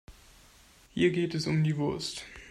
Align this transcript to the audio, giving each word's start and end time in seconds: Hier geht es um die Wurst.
Hier 0.95 1.11
geht 1.11 1.35
es 1.35 1.45
um 1.45 1.63
die 1.63 1.77
Wurst. 1.77 2.25